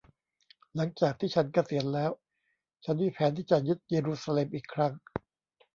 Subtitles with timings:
[0.75, 2.11] หลังจากที่ฉันเกษียณแล้ว
[2.83, 4.93] ฉันมีแผนที่จะยึดเยรูซาเล็มอีกครั้ง